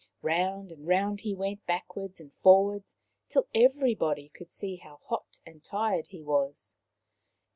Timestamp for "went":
1.35-1.67